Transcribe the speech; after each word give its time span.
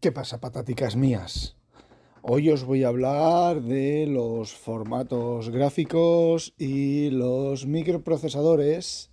¿Qué 0.00 0.12
pasa, 0.12 0.38
patáticas 0.38 0.94
mías? 0.94 1.56
Hoy 2.22 2.50
os 2.50 2.62
voy 2.62 2.84
a 2.84 2.88
hablar 2.88 3.62
de 3.62 4.06
los 4.06 4.54
formatos 4.54 5.50
gráficos 5.50 6.54
y 6.56 7.10
los 7.10 7.66
microprocesadores. 7.66 9.10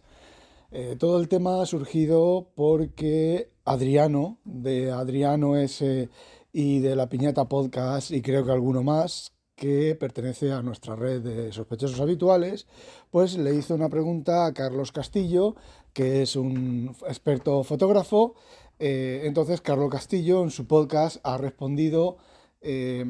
Eh, 0.69 0.95
todo 0.99 1.19
el 1.19 1.27
tema 1.27 1.63
ha 1.63 1.65
surgido 1.65 2.51
porque 2.53 3.49
Adriano, 3.63 4.37
de 4.43 4.91
Adriano 4.91 5.57
S 5.57 6.07
y 6.53 6.79
de 6.81 6.95
la 6.95 7.09
Piñata 7.09 7.45
Podcast, 7.45 8.11
y 8.11 8.21
creo 8.21 8.45
que 8.45 8.51
alguno 8.51 8.83
más, 8.83 9.33
que 9.55 9.95
pertenece 9.95 10.51
a 10.51 10.61
nuestra 10.61 10.95
red 10.95 11.21
de 11.21 11.51
sospechosos 11.51 11.99
habituales, 11.99 12.67
pues 13.09 13.37
le 13.37 13.55
hizo 13.55 13.73
una 13.73 13.89
pregunta 13.89 14.45
a 14.45 14.53
Carlos 14.53 14.91
Castillo, 14.91 15.55
que 15.93 16.21
es 16.21 16.35
un 16.35 16.95
experto 17.07 17.63
fotógrafo, 17.63 18.35
eh, 18.79 19.21
entonces, 19.23 19.61
Carlos 19.61 19.89
Castillo 19.89 20.43
en 20.43 20.51
su 20.51 20.67
podcast 20.67 21.17
ha 21.23 21.37
respondido 21.37 22.17
eh, 22.61 23.05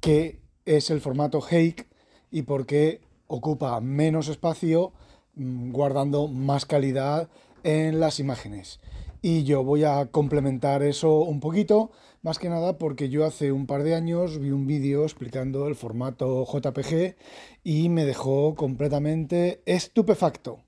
qué 0.00 0.40
es 0.64 0.90
el 0.90 1.00
formato 1.00 1.40
Hake 1.40 1.88
y 2.30 2.42
por 2.42 2.66
qué 2.66 3.00
ocupa 3.26 3.80
menos 3.80 4.28
espacio 4.28 4.92
mm, 5.34 5.72
guardando 5.72 6.28
más 6.28 6.66
calidad 6.66 7.28
en 7.62 8.00
las 8.00 8.20
imágenes. 8.20 8.80
Y 9.20 9.44
yo 9.44 9.64
voy 9.64 9.84
a 9.84 10.06
complementar 10.06 10.82
eso 10.82 11.20
un 11.20 11.40
poquito, 11.40 11.90
más 12.22 12.38
que 12.38 12.48
nada 12.48 12.78
porque 12.78 13.08
yo 13.08 13.24
hace 13.24 13.50
un 13.50 13.66
par 13.66 13.82
de 13.82 13.94
años 13.94 14.38
vi 14.38 14.50
un 14.50 14.66
vídeo 14.66 15.02
explicando 15.02 15.66
el 15.66 15.74
formato 15.74 16.44
JPG 16.44 17.16
y 17.64 17.88
me 17.88 18.04
dejó 18.04 18.54
completamente 18.54 19.62
estupefacto 19.66 20.67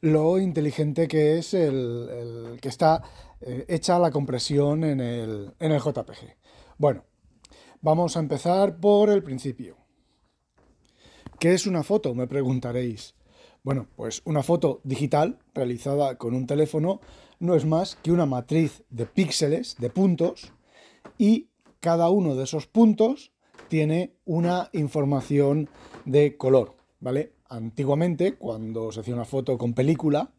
lo 0.00 0.38
inteligente 0.38 1.08
que 1.08 1.38
es 1.38 1.54
el, 1.54 2.58
que 2.60 2.68
está 2.68 3.02
eh, 3.40 3.64
hecha 3.68 3.98
la 3.98 4.10
compresión 4.10 4.84
en 4.84 5.00
el, 5.00 5.52
en 5.58 5.72
el 5.72 5.80
JPG. 5.80 6.36
Bueno, 6.76 7.04
vamos 7.80 8.16
a 8.16 8.20
empezar 8.20 8.78
por 8.78 9.10
el 9.10 9.22
principio. 9.22 9.76
¿Qué 11.38 11.54
es 11.54 11.66
una 11.66 11.82
foto? 11.82 12.14
Me 12.14 12.26
preguntaréis. 12.26 13.14
Bueno, 13.62 13.86
pues 13.96 14.22
una 14.24 14.42
foto 14.42 14.80
digital 14.84 15.38
realizada 15.54 16.16
con 16.16 16.34
un 16.34 16.46
teléfono 16.46 17.00
no 17.38 17.54
es 17.54 17.64
más 17.64 17.96
que 17.96 18.12
una 18.12 18.26
matriz 18.26 18.82
de 18.90 19.06
píxeles, 19.06 19.76
de 19.78 19.90
puntos, 19.90 20.52
y 21.16 21.48
cada 21.80 22.10
uno 22.10 22.34
de 22.34 22.44
esos 22.44 22.66
puntos 22.66 23.32
tiene 23.68 24.14
una 24.24 24.70
información 24.72 25.68
de 26.04 26.36
color, 26.36 26.76
¿vale? 27.00 27.32
Antiguamente, 27.48 28.34
cuando 28.34 28.92
se 28.92 29.00
hacía 29.00 29.14
una 29.14 29.24
foto 29.24 29.56
con 29.56 29.72
película, 29.72 30.30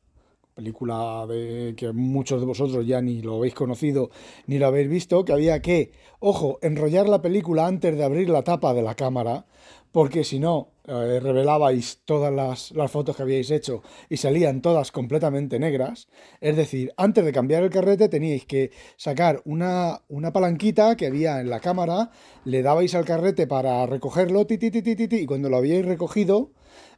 película 0.53 1.25
de 1.25 1.73
que 1.75 1.91
muchos 1.93 2.41
de 2.41 2.45
vosotros 2.45 2.85
ya 2.85 3.01
ni 3.01 3.21
lo 3.21 3.37
habéis 3.37 3.53
conocido 3.53 4.09
ni 4.45 4.59
lo 4.59 4.67
habéis 4.67 4.89
visto, 4.89 5.23
que 5.23 5.33
había 5.33 5.61
que, 5.61 5.91
ojo, 6.19 6.59
enrollar 6.61 7.07
la 7.07 7.21
película 7.21 7.65
antes 7.65 7.97
de 7.97 8.03
abrir 8.03 8.29
la 8.29 8.43
tapa 8.43 8.73
de 8.73 8.81
la 8.81 8.93
cámara, 8.93 9.45
porque 9.91 10.23
si 10.23 10.37
no, 10.37 10.69
eh, 10.85 11.19
revelabais 11.19 12.01
todas 12.05 12.33
las, 12.33 12.91
fotos 12.91 13.15
que 13.15 13.23
habíais 13.23 13.49
hecho 13.51 13.81
y 14.09 14.17
salían 14.17 14.61
todas 14.61 14.91
completamente 14.91 15.59
negras. 15.59 16.09
Es 16.41 16.55
decir, 16.57 16.93
antes 16.97 17.23
de 17.25 17.31
cambiar 17.31 17.63
el 17.63 17.69
carrete 17.69 18.09
teníais 18.09 18.45
que 18.45 18.71
sacar 18.97 19.41
una, 19.45 20.01
una 20.09 20.33
palanquita 20.33 20.95
que 20.95 21.07
había 21.07 21.39
en 21.39 21.49
la 21.49 21.59
cámara, 21.59 22.11
le 22.43 22.61
dabais 22.61 22.93
al 22.95 23.05
carrete 23.05 23.47
para 23.47 23.85
recogerlo, 23.85 24.45
ti, 24.45 24.59
y 24.61 25.25
cuando 25.25 25.49
lo 25.49 25.57
habíais 25.57 25.85
recogido, 25.85 26.51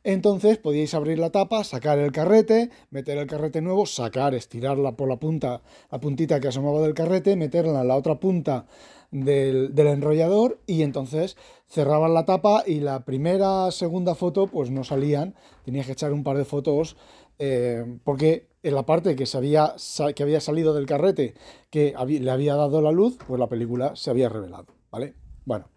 entonces 0.03 0.57
podíais 0.57 0.93
abrir 0.93 1.19
la 1.19 1.29
tapa, 1.29 1.63
sacar 1.63 1.99
el 1.99 2.11
carrete, 2.11 2.69
meter 2.89 3.17
el 3.17 3.27
carrete 3.27 3.61
nuevo, 3.61 3.85
sacar, 3.85 4.33
estirarla 4.33 4.93
por 4.93 5.07
la 5.07 5.17
punta, 5.17 5.61
la 5.91 5.99
puntita 5.99 6.39
que 6.39 6.47
asomaba 6.47 6.81
del 6.81 6.93
carrete, 6.93 7.35
meterla 7.35 7.81
en 7.81 7.87
la 7.87 7.95
otra 7.95 8.19
punta 8.19 8.65
del, 9.11 9.73
enrollador 9.77 10.59
y 10.65 10.83
entonces 10.83 11.37
cerraban 11.67 12.13
la 12.13 12.25
tapa 12.25 12.63
y 12.65 12.79
la 12.79 13.05
primera, 13.05 13.69
segunda 13.71 14.15
foto 14.15 14.47
pues 14.47 14.71
no 14.71 14.83
salían, 14.83 15.35
tenías 15.65 15.85
que 15.85 15.91
echar 15.91 16.13
un 16.13 16.23
par 16.23 16.37
de 16.37 16.45
fotos 16.45 16.97
eh, 17.39 17.97
porque 18.03 18.47
en 18.63 18.75
la 18.75 18.85
parte 18.85 19.15
que, 19.15 19.25
se 19.25 19.37
había, 19.37 19.75
que 20.15 20.23
había 20.23 20.39
salido 20.39 20.73
del 20.73 20.85
carrete 20.85 21.33
que 21.69 21.93
le 22.07 22.31
había 22.31 22.55
dado 22.55 22.81
la 22.81 22.91
luz, 22.91 23.17
pues 23.27 23.39
la 23.39 23.47
película 23.47 23.95
se 23.95 24.09
había 24.09 24.29
revelado, 24.29 24.67
¿vale? 24.91 25.15
Bueno, 25.45 25.67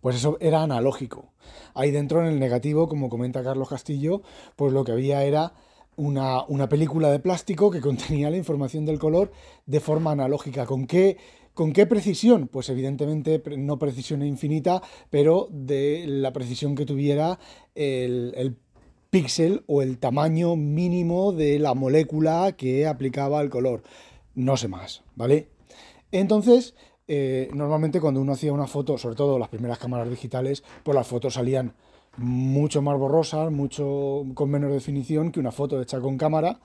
pues 0.00 0.16
eso 0.16 0.36
era 0.40 0.62
analógico. 0.62 1.32
Ahí 1.74 1.90
dentro 1.90 2.20
en 2.20 2.26
el 2.26 2.40
negativo, 2.40 2.88
como 2.88 3.08
comenta 3.08 3.42
Carlos 3.42 3.68
Castillo, 3.68 4.22
pues 4.56 4.72
lo 4.72 4.84
que 4.84 4.92
había 4.92 5.24
era 5.24 5.52
una, 5.96 6.44
una, 6.44 6.68
película 6.68 7.10
de 7.10 7.18
plástico 7.18 7.70
que 7.70 7.80
contenía 7.88 8.30
la 8.30 8.36
información 8.36 8.84
del 8.84 8.98
color 8.98 9.32
de 9.66 9.80
forma 9.80 10.12
analógica. 10.12 10.66
¿Con 10.66 10.86
qué, 10.86 11.16
¿Con 11.54 11.72
qué 11.72 11.86
precisión? 11.86 12.48
Pues 12.48 12.68
evidentemente 12.68 13.42
no 13.58 13.78
precisión 13.78 14.22
infinita, 14.22 14.82
pero 15.10 15.48
de 15.50 16.04
la 16.06 16.32
precisión 16.32 16.74
que 16.74 16.86
tuviera 16.86 17.38
el, 17.74 18.32
el 18.36 18.56
píxel 19.10 19.62
o 19.66 19.82
el 19.82 19.98
tamaño 19.98 20.56
mínimo 20.56 21.32
de 21.32 21.58
la 21.58 21.74
molécula 21.74 22.52
que 22.56 22.86
aplicaba 22.86 23.42
el 23.42 23.50
color. 23.50 23.82
No 24.34 24.56
sé 24.56 24.68
más, 24.68 25.02
¿vale? 25.14 25.48
Entonces, 26.10 26.74
eh, 27.08 27.50
normalmente 27.52 28.00
cuando 28.00 28.20
uno 28.20 28.32
hacía 28.32 28.52
una 28.52 28.66
foto, 28.66 28.98
sobre 28.98 29.16
todo 29.16 29.38
las 29.38 29.48
primeras 29.48 29.78
cámaras 29.78 30.08
digitales, 30.08 30.62
pues 30.82 30.94
las 30.94 31.06
fotos 31.06 31.34
salían 31.34 31.74
mucho 32.16 32.82
más 32.82 32.98
borrosas, 32.98 33.50
mucho 33.50 34.24
con 34.34 34.50
menos 34.50 34.72
definición 34.72 35.32
que 35.32 35.40
una 35.40 35.52
foto 35.52 35.80
hecha 35.80 36.00
con 36.00 36.18
cámara, 36.18 36.60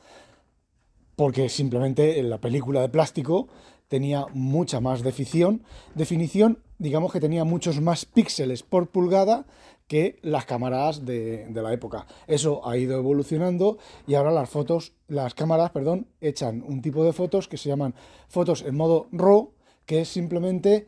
porque 1.16 1.50
simplemente 1.50 2.20
en 2.20 2.30
la 2.30 2.40
película 2.40 2.82
de 2.82 2.90
plástico 2.90 3.48
tenía 3.88 4.26
mucha 4.34 4.80
más 4.82 5.02
definición, 5.02 5.64
definición, 5.96 6.60
digamos 6.78 7.12
que 7.12 7.22
tenía 7.22 7.44
muchos 7.44 7.82
más 7.82 8.06
píxeles 8.06 8.62
por 8.62 8.90
pulgada 8.90 9.46
que 9.88 10.20
las 10.22 10.46
cámaras 10.46 11.06
de, 11.06 11.48
de, 11.48 11.62
la 11.62 11.72
época. 11.72 12.06
Eso 12.28 12.68
ha 12.68 12.78
ido 12.78 12.98
evolucionando 12.98 13.78
y 14.06 14.16
ahora 14.16 14.32
las 14.32 14.50
fotos, 14.50 14.92
las 15.08 15.34
cámaras, 15.34 15.72
perdón, 15.72 16.08
echan 16.20 16.62
un 16.68 16.82
tipo 16.82 17.06
de 17.06 17.14
fotos 17.14 17.48
que 17.48 17.58
se 17.58 17.70
llaman 17.70 17.96
fotos 18.28 18.64
en 18.64 18.76
modo 18.76 19.08
RAW, 19.14 19.54
que 19.88 20.02
es 20.02 20.10
simplemente, 20.10 20.86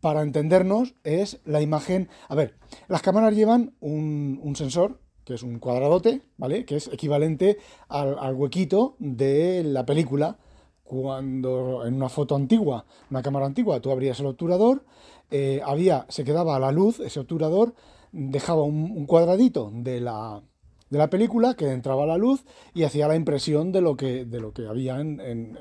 para 0.00 0.22
entendernos, 0.22 0.94
es 1.04 1.38
la 1.44 1.60
imagen... 1.60 2.08
A 2.28 2.34
ver, 2.34 2.56
las 2.88 3.02
cámaras 3.02 3.36
llevan 3.36 3.74
un, 3.78 4.54
sensor, 4.56 4.98
que 5.24 5.34
es 5.34 5.44
un 5.44 5.60
cuadradote, 5.60 6.22
¿vale? 6.38 6.64
Que 6.64 6.76
es 6.76 6.88
equivalente 6.88 7.58
al, 7.88 8.34
huequito 8.34 8.96
de 8.98 9.62
la 9.62 9.86
película. 9.86 10.38
Cuando 10.82 11.86
en 11.86 11.94
una 11.94 12.08
foto 12.08 12.34
antigua, 12.34 12.86
una 13.10 13.22
cámara 13.22 13.44
antigua, 13.44 13.78
tú 13.80 13.90
abrías 13.90 14.18
el 14.20 14.26
obturador, 14.26 14.84
eh, 15.30 15.60
había, 15.62 16.06
se 16.08 16.24
quedaba 16.24 16.56
a 16.56 16.58
la 16.58 16.72
luz 16.72 16.98
ese 17.00 17.20
obturador, 17.20 17.74
dejaba 18.10 18.62
un 18.62 19.04
cuadradito 19.04 19.70
de 19.74 20.00
la, 20.00 20.42
de 20.90 20.98
la 20.98 21.10
película 21.10 21.54
que 21.54 21.70
entraba 21.70 22.04
a 22.04 22.06
la 22.06 22.18
luz 22.18 22.44
y 22.74 22.84
hacía 22.84 23.08
la 23.08 23.16
impresión 23.16 23.72
de 23.72 23.80
lo 23.80 23.96
que, 23.96 24.24
de 24.24 24.40
lo 24.40 24.52
que 24.52 24.66
había 24.66 25.00
en, 25.00 25.58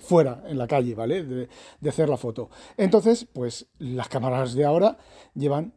fuera, 0.00 0.42
en 0.46 0.58
la 0.58 0.66
calle, 0.66 0.94
¿vale? 0.94 1.24
De, 1.24 1.48
de, 1.80 1.88
hacer 1.90 2.08
la 2.08 2.16
foto. 2.16 2.50
Entonces, 2.76 3.26
pues 3.32 3.66
las 3.78 4.08
cámaras 4.08 4.54
de 4.54 4.64
ahora 4.64 4.98
llevan 5.34 5.74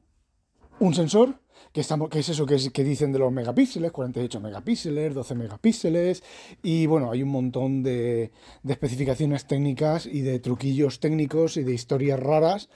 un 0.79 0.93
sensor 0.93 1.39
que, 1.71 1.81
estamos, 1.81 2.09
es 2.13 2.29
eso 2.29 2.45
que, 2.45 2.57
que, 2.71 2.83
dicen 2.83 3.11
de 3.11 3.19
los 3.19 3.31
megapíxeles, 3.31 3.91
48 3.91 4.39
megapíxeles, 4.39 5.13
12 5.13 5.35
megapíxeles, 5.35 6.23
y 6.63 6.85
bueno, 6.85 7.11
hay 7.11 7.23
un 7.23 7.29
montón 7.29 7.83
de, 7.83 8.31
de, 8.63 8.73
especificaciones 8.73 9.45
técnicas 9.45 10.05
y 10.05 10.21
de 10.21 10.39
truquillos 10.39 10.99
técnicos 10.99 11.57
y 11.57 11.63
de 11.63 11.73
historias 11.73 12.19
raras, 12.19 12.69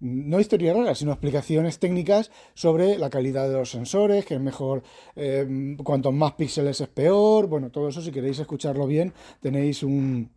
no 0.00 0.40
historias 0.40 0.76
raras, 0.76 0.98
sino 0.98 1.12
explicaciones 1.12 1.78
técnicas 1.78 2.30
sobre 2.54 2.98
la 2.98 3.10
calidad 3.10 3.48
de 3.48 3.54
los 3.54 3.70
sensores, 3.70 4.24
que 4.24 4.34
es 4.34 4.40
mejor, 4.40 4.82
eh, 5.16 5.76
cuantos 5.82 6.14
más 6.14 6.32
píxeles 6.32 6.80
es 6.80 6.88
peor, 6.88 7.46
bueno, 7.46 7.70
todo 7.70 7.88
eso 7.88 8.00
si 8.00 8.10
queréis 8.10 8.38
escucharlo 8.38 8.86
bien, 8.86 9.12
tenéis 9.40 9.82
un 9.82 10.30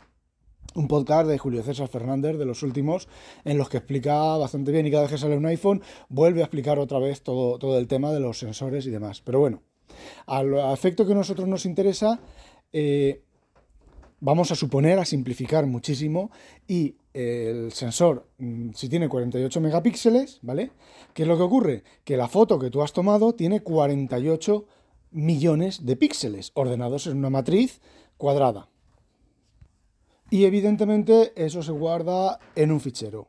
un 0.76 0.88
podcast 0.88 1.28
de 1.28 1.38
Julio 1.38 1.64
César 1.64 1.88
Fernández, 1.88 2.38
de 2.38 2.46
los 2.46 2.64
últimos, 2.64 3.08
en 3.44 3.58
los 3.58 3.70
que 3.70 3.78
explica 3.78 4.38
bastante 4.38 4.72
bien 4.72 4.88
y 4.88 4.92
cada 4.92 5.04
vez 5.04 5.12
que 5.12 5.18
sale 5.18 5.38
un 5.38 5.46
iPhone 5.46 5.82
vuelve 6.10 6.42
a 6.42 6.46
explicar 6.46 6.80
otra 6.80 7.00
vez 7.00 7.22
todo, 7.22 7.58
todo 7.60 7.78
el 7.78 7.88
tema 7.88 8.12
de 8.12 8.20
los 8.20 8.40
sensores 8.40 8.86
y 8.86 8.90
demás. 8.90 9.22
Pero 9.22 9.40
bueno, 9.40 9.62
al 10.26 10.54
efecto 10.74 11.06
que 11.06 11.14
a 11.14 11.16
nosotros 11.16 11.48
nos 11.48 11.66
interesa, 11.66 12.20
eh, 12.74 13.24
vamos 14.20 14.52
a 14.52 14.56
suponer, 14.56 15.00
a 15.00 15.06
simplificar 15.06 15.66
muchísimo, 15.66 16.32
y 16.68 16.96
el 17.14 17.74
sensor, 17.74 18.28
mm, 18.38 18.70
si 18.74 18.88
tiene 18.88 19.10
48 19.10 19.60
megapíxeles, 19.60 20.40
¿vale? 20.42 20.72
¿Qué 21.14 21.24
es 21.24 21.28
lo 21.28 21.36
que 21.36 21.44
ocurre? 21.44 21.84
Que 22.06 22.16
la 22.16 22.30
foto 22.30 22.58
que 22.58 22.70
tú 22.70 22.82
has 22.82 22.94
tomado 22.94 23.34
tiene 23.34 23.62
48 23.62 24.66
millones 25.12 25.86
de 25.86 25.98
píxeles 25.98 26.52
ordenados 26.54 27.08
en 27.08 27.18
una 27.18 27.30
matriz 27.30 27.82
cuadrada. 28.18 28.71
Y 30.32 30.46
evidentemente 30.46 31.34
eso 31.36 31.62
se 31.62 31.74
guarda 31.74 32.40
en 32.56 32.72
un 32.72 32.80
fichero. 32.80 33.28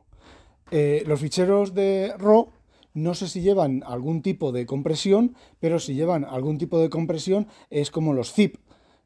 Eh, 0.71 1.03
los 1.05 1.19
ficheros 1.19 1.75
de 1.75 2.13
RAW 2.17 2.49
no 2.93 3.13
sé 3.13 3.27
si 3.27 3.41
llevan 3.41 3.83
algún 3.85 4.21
tipo 4.21 4.53
de 4.53 4.65
compresión, 4.65 5.35
pero 5.59 5.79
si 5.79 5.95
llevan 5.95 6.23
algún 6.23 6.57
tipo 6.57 6.79
de 6.79 6.89
compresión 6.89 7.47
es 7.69 7.91
como 7.91 8.13
los 8.13 8.33
zip. 8.33 8.57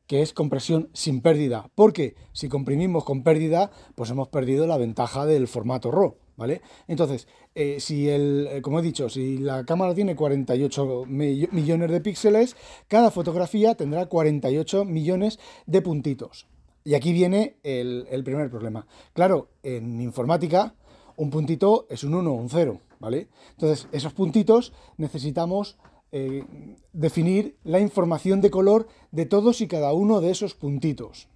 que 0.05 0.21
es 0.21 0.31
compresión 0.31 0.89
sin 0.93 1.19
pérdida, 1.19 1.69
porque 1.75 2.15
si 2.31 2.47
comprimimos 2.47 3.03
con 3.03 3.23
pérdida, 3.23 3.71
pues 3.93 4.09
hemos 4.09 4.29
perdido 4.29 4.65
la 4.65 4.77
ventaja 4.77 5.25
del 5.25 5.49
formato 5.49 5.91
RAW, 5.91 6.15
¿vale? 6.37 6.61
Entonces, 6.87 7.27
eh, 7.55 7.81
si 7.81 8.07
el, 8.07 8.47
eh, 8.49 8.61
como 8.61 8.79
he 8.79 8.83
dicho, 8.83 9.09
si 9.09 9.37
la 9.37 9.65
cámara 9.65 9.93
tiene 9.93 10.15
48 10.15 11.03
millones 11.07 11.91
de 11.91 11.99
píxeles, 11.99 12.55
cada 12.87 13.11
fotografía 13.11 13.75
tendrá 13.75 14.05
48 14.05 14.85
millones 14.85 15.39
de 15.65 15.81
puntitos. 15.81 16.47
Y 16.87 16.95
aquí 16.95 17.11
viene 17.11 17.57
el, 17.63 18.23
primer 18.23 18.49
problema. 18.49 18.87
Claro, 19.11 19.49
en 19.61 19.99
informática, 19.99 20.73
un 21.17 21.29
puntito 21.29 21.85
es 21.89 22.05
un 22.05 22.13
1 22.13 22.31
o 22.31 22.33
un 22.33 22.49
0, 22.49 22.79
¿vale? 22.99 23.27
Entonces, 23.49 23.89
esos 23.91 24.13
puntitos 24.13 24.71
necesitamos 24.95 25.77
eh, 26.13 26.45
definir 26.93 27.57
la 27.65 27.81
información 27.81 28.39
de 28.39 28.51
color 28.51 28.87
de 29.11 29.25
todos 29.25 29.59
y 29.59 29.67
cada 29.67 29.91
uno 29.91 30.21
de 30.21 30.31
esos 30.31 30.53
puntitos. 30.53 31.27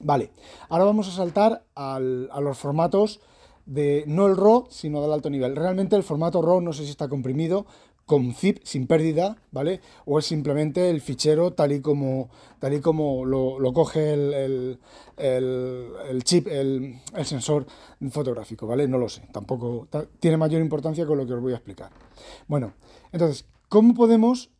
Vale, 0.00 0.30
ahora 0.70 0.86
vamos 0.86 1.08
a 1.08 1.12
saltar 1.12 1.66
a 1.74 2.00
los 2.00 2.56
formatos 2.56 3.20
de 3.66 4.04
no 4.06 4.26
el 4.26 4.38
RAW, 4.38 4.68
sino 4.70 5.02
del 5.02 5.12
alto 5.12 5.28
nivel. 5.28 5.54
Realmente 5.54 5.96
el 5.96 6.02
formato 6.02 6.40
RAW 6.40 6.62
no 6.62 6.72
sé 6.72 6.84
si 6.84 6.90
está 6.92 7.10
comprimido 7.10 7.66
con 8.06 8.32
zip 8.34 8.60
sin 8.62 8.86
pérdida, 8.86 9.36
¿vale? 9.50 9.80
O 10.04 10.18
es 10.18 10.26
simplemente 10.26 10.90
el 10.90 11.00
fichero 11.00 11.52
tal 11.52 11.72
y 11.72 11.80
como, 11.80 12.30
tal 12.60 12.72
y 12.74 12.80
como 12.80 13.24
lo, 13.24 13.72
coge 13.72 14.14
el, 14.14 14.78
chip, 16.22 16.46
el, 16.46 17.00
sensor 17.24 17.66
fotográfico, 18.10 18.66
¿vale? 18.66 18.88
No 18.88 18.98
lo 18.98 19.08
sé, 19.08 19.22
tampoco 19.32 19.88
tiene 20.20 20.36
mayor 20.36 20.62
importancia 20.62 21.04
con 21.04 21.18
lo 21.18 21.26
que 21.26 21.34
os 21.34 21.42
voy 21.42 21.52
a 21.52 21.56
explicar. 21.56 21.90
Bueno, 22.46 22.74
entonces, 23.12 23.44
¿Cómo 23.68 23.94
podemos 23.94 24.50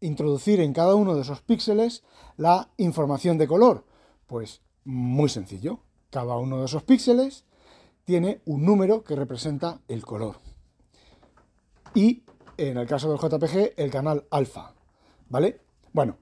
introducir 0.00 0.58
en 0.60 0.72
cada 0.72 0.94
uno 0.94 1.14
de 1.14 1.20
esos 1.20 1.42
píxeles 1.42 2.02
la 2.38 2.70
información 2.78 3.36
de 3.36 3.46
color? 3.46 3.84
Pues 4.26 4.62
muy 4.84 5.28
sencillo. 5.28 5.80
Cada 6.08 6.38
uno 6.38 6.60
de 6.60 6.64
esos 6.64 6.82
píxeles 6.82 7.44
tiene 8.04 8.40
un 8.46 8.64
número 8.64 9.04
que 9.04 9.16
representa 9.16 9.82
el 9.86 10.02
color. 10.06 10.36
Y 11.94 12.22
en 12.56 12.76
el 12.76 12.86
caso 12.86 13.10
del 13.10 13.18
JPG, 13.18 13.74
el 13.76 13.90
canal 13.90 14.26
alfa. 14.30 14.74
¿Vale? 15.28 15.60
Bueno, 15.92 16.18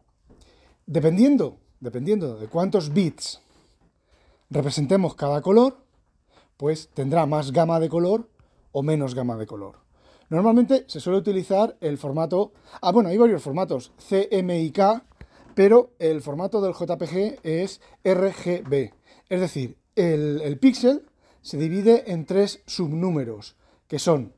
dependiendo, 0.86 1.58
dependiendo 1.80 2.38
de 2.38 2.48
cuántos 2.48 2.92
bits 2.92 3.40
representemos 4.50 5.14
cada 5.14 5.42
color, 5.42 5.78
pues 6.56 6.90
tendrá 6.94 7.26
más 7.26 7.52
gama 7.52 7.80
de 7.80 7.88
color 7.88 8.28
o 8.72 8.82
menos 8.82 9.14
gama 9.14 9.36
de 9.36 9.46
color. 9.46 9.80
Normalmente 10.28 10.84
se 10.86 11.00
suele 11.00 11.18
utilizar 11.18 11.76
el 11.80 11.98
formato... 11.98 12.52
Ah, 12.80 12.92
bueno, 12.92 13.10
hay 13.10 13.18
varios 13.18 13.42
formatos, 13.42 13.92
CMYK, 14.08 15.02
pero 15.54 15.90
el 15.98 16.22
formato 16.22 16.60
del 16.60 16.72
JPG 16.72 17.40
es 17.42 17.80
RGB. 18.04 18.92
Es 19.28 19.40
decir, 19.40 19.76
el, 19.94 20.40
el 20.42 20.58
píxel 20.58 21.06
se 21.42 21.58
divide 21.58 22.12
en 22.12 22.24
tres 22.24 22.62
subnúmeros, 22.66 23.56
que 23.88 23.98
son 23.98 24.32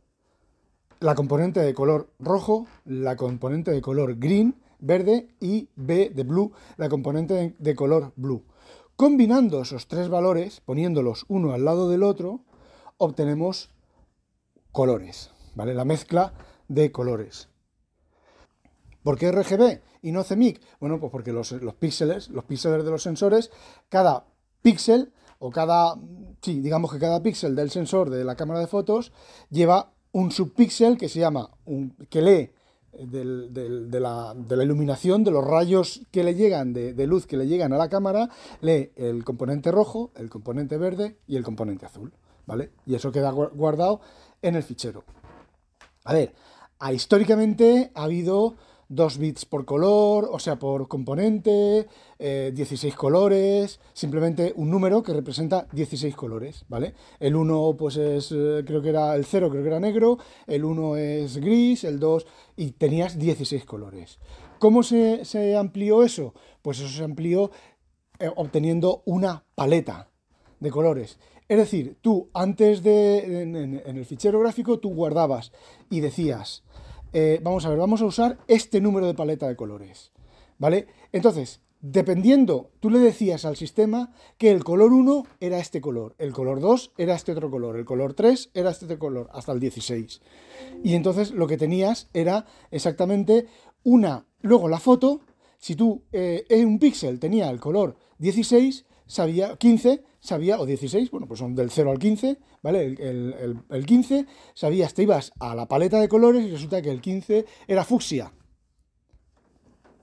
la 1.04 1.14
componente 1.14 1.60
de 1.60 1.74
color 1.74 2.08
rojo, 2.18 2.66
la 2.86 3.14
componente 3.14 3.70
de 3.70 3.82
color 3.82 4.16
green, 4.16 4.56
verde, 4.78 5.28
y 5.38 5.68
B 5.76 6.08
de 6.08 6.22
blue, 6.22 6.52
la 6.78 6.88
componente 6.88 7.54
de 7.58 7.74
color 7.74 8.14
blue. 8.16 8.42
Combinando 8.96 9.60
esos 9.60 9.86
tres 9.86 10.08
valores, 10.08 10.62
poniéndolos 10.62 11.26
uno 11.28 11.52
al 11.52 11.66
lado 11.66 11.90
del 11.90 12.04
otro, 12.04 12.40
obtenemos 12.96 13.68
colores. 14.72 15.30
¿vale? 15.54 15.74
La 15.74 15.84
mezcla 15.84 16.32
de 16.68 16.90
colores. 16.90 17.50
¿Por 19.02 19.18
qué 19.18 19.30
RGB 19.30 19.82
y 20.00 20.10
no 20.10 20.24
CMYK? 20.24 20.58
Bueno, 20.80 21.00
pues 21.00 21.12
porque 21.12 21.32
los, 21.34 21.54
píxeles, 21.78 22.30
los 22.30 22.44
píxeles 22.44 22.82
de 22.82 22.90
los 22.90 23.02
sensores, 23.02 23.50
cada 23.90 24.24
píxel 24.62 25.12
o 25.38 25.50
cada, 25.50 25.96
sí, 26.40 26.60
digamos 26.60 26.90
que 26.90 26.98
cada 26.98 27.22
píxel 27.22 27.54
del 27.54 27.70
sensor 27.70 28.08
de 28.08 28.24
la 28.24 28.36
cámara 28.36 28.60
de 28.60 28.68
fotos 28.68 29.12
lleva 29.50 29.93
un 30.14 30.30
subpíxel 30.30 30.96
que 30.96 31.08
se 31.08 31.18
llama, 31.18 31.50
un, 31.66 31.96
que 32.08 32.22
lee 32.22 32.50
de, 32.92 34.00
la, 34.00 34.34
iluminación, 34.62 35.24
de 35.24 35.32
los 35.32 35.44
rayos 35.44 36.02
que 36.12 36.22
le 36.22 36.36
llegan, 36.36 36.72
de, 36.72 36.94
de, 36.94 37.06
luz 37.08 37.26
que 37.26 37.36
le 37.36 37.48
llegan 37.48 37.72
a 37.72 37.76
la 37.76 37.88
cámara, 37.88 38.30
lee 38.60 38.92
el 38.94 39.24
componente 39.24 39.72
rojo, 39.72 40.12
el 40.14 40.30
componente 40.30 40.78
verde 40.78 41.16
y 41.26 41.34
el 41.34 41.42
componente 41.42 41.86
azul, 41.86 42.12
¿vale? 42.46 42.70
Y 42.86 42.94
eso 42.94 43.10
queda 43.10 43.32
guardado 43.32 44.00
en 44.40 44.54
el 44.54 44.62
fichero. 44.62 45.02
A 46.04 46.12
ver, 46.12 46.32
históricamente 46.92 47.90
ha 47.94 48.04
habido 48.04 48.54
dos 48.88 49.18
bits 49.18 49.44
por 49.44 49.64
color, 49.64 50.28
o 50.30 50.38
sea, 50.38 50.58
por 50.58 50.88
componente, 50.88 51.86
16 52.18 52.84
eh, 52.84 52.96
colores, 52.96 53.80
simplemente 53.92 54.52
un 54.56 54.70
número 54.70 55.02
que 55.02 55.12
representa 55.12 55.66
16 55.72 56.14
colores, 56.14 56.64
¿vale? 56.68 56.94
El 57.20 57.36
1 57.36 57.76
pues 57.78 57.96
es, 57.96 58.32
eh, 58.32 58.62
creo 58.66 58.82
que 58.82 58.90
era 58.90 59.14
el 59.14 59.24
0, 59.24 59.50
creo 59.50 59.62
que 59.62 59.68
era 59.68 59.80
negro, 59.80 60.18
el 60.46 60.64
1 60.64 60.96
es 60.96 61.36
gris, 61.38 61.84
el 61.84 61.98
2, 61.98 62.26
y 62.56 62.72
tenías 62.72 63.18
16 63.18 63.64
colores. 63.64 64.18
¿Cómo 64.58 64.82
se, 64.82 65.56
amplió 65.56 66.02
eso? 66.02 66.34
Pues 66.62 66.80
eso 66.80 66.88
se 66.88 67.04
amplió 67.04 67.50
eh, 68.18 68.30
obteniendo 68.34 69.02
una 69.04 69.44
paleta 69.54 70.08
de 70.60 70.70
colores. 70.70 71.18
Es 71.48 71.58
decir, 71.58 71.98
tú 72.00 72.30
antes 72.32 72.82
de, 72.82 73.42
en, 73.42 73.82
el 73.84 74.04
fichero 74.06 74.40
gráfico, 74.40 74.78
tú 74.78 74.94
guardabas 74.94 75.52
y 75.90 76.00
decías, 76.00 76.64
eh, 77.14 77.40
vamos 77.42 77.64
a 77.64 77.68
ver, 77.68 77.78
vamos 77.78 78.02
a 78.02 78.06
usar 78.06 78.38
este 78.48 78.80
número 78.80 79.06
de 79.06 79.14
paleta 79.14 79.46
de 79.46 79.54
colores, 79.54 80.10
¿vale? 80.58 80.88
Entonces, 81.12 81.60
dependiendo, 81.80 82.72
tú 82.80 82.90
le 82.90 82.98
decías 82.98 83.44
al 83.44 83.56
sistema 83.56 84.12
que 84.36 84.50
el 84.50 84.64
color 84.64 84.92
1 84.92 85.24
era 85.38 85.60
este 85.60 85.80
color, 85.80 86.16
el 86.18 86.32
color 86.32 86.60
2 86.60 86.92
era 86.98 87.14
este 87.14 87.30
otro 87.30 87.50
color, 87.50 87.76
el 87.76 87.84
color 87.84 88.14
3 88.14 88.50
era 88.54 88.70
este 88.70 88.86
otro 88.86 88.98
color, 88.98 89.30
hasta 89.32 89.52
el 89.52 89.60
16. 89.60 90.22
Y 90.82 90.94
entonces 90.94 91.30
lo 91.30 91.46
que 91.46 91.56
tenías 91.56 92.08
era 92.14 92.46
exactamente 92.72 93.46
una, 93.84 94.26
luego 94.40 94.68
la 94.68 94.80
foto, 94.80 95.20
si 95.58 95.76
tú 95.76 96.02
eh, 96.10 96.44
en 96.48 96.66
un 96.66 96.78
píxel 96.80 97.20
tenía 97.20 97.48
el 97.48 97.60
color 97.60 97.96
16, 98.18 98.86
sabía 99.06 99.56
15, 99.56 100.02
sabía, 100.24 100.58
o 100.58 100.64
16, 100.64 101.10
bueno, 101.10 101.28
pues 101.28 101.38
son 101.38 101.54
del 101.54 101.70
0 101.70 101.90
al 101.90 101.98
15, 101.98 102.38
¿vale? 102.62 102.84
El, 102.86 103.62
el, 103.68 103.86
15, 103.86 104.26
sabías, 104.54 104.94
te 104.94 105.02
ibas 105.02 105.32
a 105.38 105.54
la 105.54 105.68
paleta 105.68 106.00
de 106.00 106.08
colores 106.08 106.44
y 106.44 106.50
resulta 106.50 106.80
que 106.80 106.90
el 106.90 107.02
15 107.02 107.44
era 107.68 107.84
fucsia. 107.84 108.32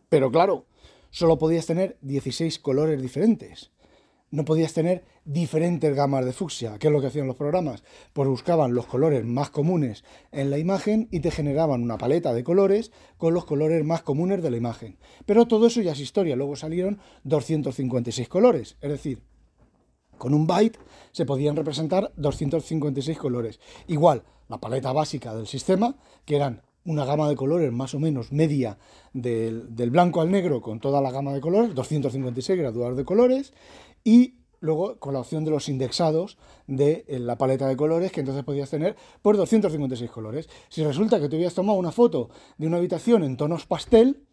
Pero 0.09 0.31
claro, 0.31 0.67
solo 1.09 1.39
podías 1.39 1.65
tener 1.65 1.97
16 2.01 2.59
colores 2.59 3.01
diferentes. 3.01 3.71
No 4.29 4.45
podías 4.45 4.73
tener 4.73 5.03
diferentes 5.25 5.93
gamas 5.93 6.23
de 6.23 6.33
fucsia. 6.33 6.77
¿Qué 6.77 6.87
es 6.87 6.93
lo 6.93 7.01
que 7.01 7.07
hacían 7.07 7.27
los 7.27 7.35
programas? 7.35 7.83
Pues 8.13 8.29
buscaban 8.29 8.73
los 8.73 8.85
colores 8.85 9.25
más 9.25 9.49
comunes 9.49 10.05
en 10.31 10.51
la 10.51 10.57
imagen 10.57 11.09
y 11.11 11.19
te 11.19 11.31
generaban 11.31 11.81
una 11.81 11.97
paleta 11.97 12.31
de 12.31 12.43
colores 12.43 12.91
con 13.17 13.33
los 13.33 13.43
colores 13.43 13.83
más 13.83 14.03
comunes 14.03 14.41
de 14.41 14.51
la 14.51 14.57
imagen. 14.57 14.99
Pero 15.25 15.47
todo 15.47 15.67
eso 15.67 15.81
ya 15.81 15.91
es 15.91 15.99
historia. 15.99 16.37
Luego 16.37 16.55
salieron 16.55 16.99
256 17.23 18.29
colores. 18.29 18.77
Es 18.79 18.89
decir, 18.89 19.21
con 20.21 20.35
un 20.35 20.45
byte 20.45 20.77
se 21.11 21.25
podían 21.25 21.55
representar 21.55 22.11
256 22.15 23.17
colores. 23.17 23.59
Igual, 23.87 24.21
la 24.49 24.59
paleta 24.59 24.93
básica 24.93 25.33
del 25.33 25.47
sistema, 25.47 25.95
que 26.25 26.35
eran 26.35 26.61
una 26.85 27.05
gama 27.05 27.27
de 27.27 27.35
colores 27.35 27.71
más 27.71 27.95
o 27.95 27.99
menos 27.99 28.31
media 28.31 28.77
del, 29.13 29.65
blanco 29.89 30.21
al 30.21 30.29
negro 30.29 30.61
con 30.61 30.79
toda 30.79 31.01
la 31.01 31.09
gama 31.09 31.33
de 31.33 31.41
colores, 31.41 31.73
256 31.73 32.59
graduados 32.59 32.97
de 32.97 33.03
colores, 33.03 33.51
y 34.03 34.35
luego 34.59 34.99
con 34.99 35.13
la 35.15 35.21
opción 35.21 35.43
de 35.43 35.49
los 35.49 35.67
indexados 35.69 36.37
de 36.67 37.03
la 37.07 37.39
paleta 37.39 37.67
de 37.67 37.75
colores, 37.75 38.11
que 38.11 38.19
entonces 38.19 38.43
podías 38.43 38.69
tener 38.69 38.95
por 39.23 39.37
256 39.37 40.11
colores. 40.11 40.49
Si 40.69 40.83
resulta 40.83 41.19
que 41.19 41.29
te 41.29 41.35
hubieras 41.35 41.55
tomado 41.55 41.79
una 41.79 41.91
foto 41.91 42.29
de 42.59 42.67
una 42.67 42.77
habitación 42.77 43.23
en 43.23 43.37
tonos 43.37 43.65
pastel, 43.65 44.27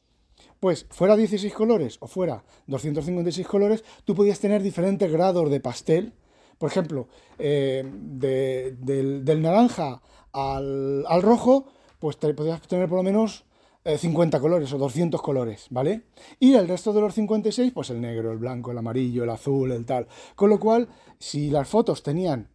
pues 0.60 0.86
fuera 0.90 1.16
16 1.16 1.52
colores 1.54 1.98
o 2.00 2.06
fuera 2.06 2.44
256 2.66 3.46
colores, 3.46 3.84
tú 4.04 4.14
podías 4.14 4.40
tener 4.40 4.62
diferentes 4.62 5.10
grados 5.10 5.50
de 5.50 5.60
pastel. 5.60 6.12
Por 6.58 6.70
ejemplo, 6.70 7.08
eh, 7.38 7.88
del, 7.88 9.42
naranja 9.42 10.02
al, 10.32 11.22
rojo, 11.22 11.66
pues 12.00 12.18
te, 12.18 12.34
podías 12.34 12.60
tener 12.62 12.88
por 12.88 12.98
lo 12.98 13.04
menos 13.04 13.44
50 13.84 14.36
eh, 14.36 14.40
colores 14.40 14.72
o 14.72 14.78
200 14.78 15.22
colores, 15.22 15.66
¿vale? 15.70 16.02
Y 16.40 16.54
el 16.54 16.66
resto 16.66 16.92
de 16.92 17.00
los 17.00 17.14
56, 17.14 17.72
pues 17.72 17.90
el 17.90 18.00
negro, 18.00 18.32
el 18.32 18.38
blanco, 18.38 18.72
el 18.72 18.78
amarillo, 18.78 19.22
el 19.22 19.30
azul, 19.30 19.70
el 19.70 19.86
tal. 19.86 20.08
Con 20.34 20.50
lo 20.50 20.58
cual, 20.58 20.88
si 21.20 21.48
las 21.48 21.68
fotos 21.68 22.02
tenían 22.02 22.48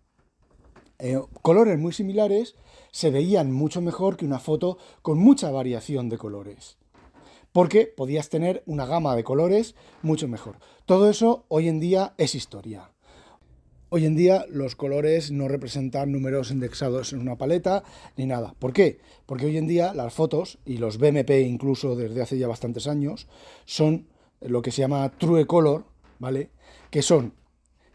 eh, 1.00 1.20
colores 1.42 1.80
muy 1.80 1.94
similares, 1.94 2.56
se 2.92 3.10
veían 3.10 3.54
mucho 3.54 3.80
mejor 3.80 4.18
que 4.18 4.26
una 4.26 4.40
foto 4.40 4.78
con 5.02 5.18
mucha 5.18 5.50
variación 5.50 6.10
de 6.10 6.18
colores 6.18 6.78
porque 7.54 7.86
podías 7.86 8.30
tener 8.30 8.64
una 8.66 8.86
gama 8.86 9.16
de 9.16 9.24
colores 9.24 9.76
mucho 10.02 10.28
mejor. 10.28 10.58
Todo 10.86 11.10
eso 11.10 11.46
hoy 11.48 11.70
en 11.70 11.80
día 11.80 12.14
es 12.18 12.36
historia. 12.36 12.90
Hoy 13.90 14.06
en 14.08 14.16
día 14.16 14.46
los 14.50 14.76
colores 14.76 15.32
no 15.32 15.48
representan 15.48 16.12
números 16.12 16.50
indexados 16.50 17.14
en 17.14 17.20
una 17.20 17.38
paleta 17.38 17.84
ni 18.18 18.26
nada. 18.26 18.56
¿Por 18.58 18.74
qué? 18.74 19.00
Porque 19.28 19.46
hoy 19.46 19.58
en 19.58 19.68
día 19.68 19.94
las 19.94 20.12
fotos 20.12 20.58
y 20.66 20.78
los 20.78 20.98
BMP 20.98 21.30
incluso 21.46 21.96
desde 21.96 22.24
hace 22.24 22.40
ya 22.40 22.48
bastantes 22.48 22.88
años 22.88 23.28
son 23.66 24.08
lo 24.42 24.64
que 24.64 24.72
se 24.72 24.82
llama 24.82 25.10
True 25.18 25.46
Color, 25.46 25.86
¿vale? 26.18 26.50
Que 26.90 27.04
son, 27.04 27.36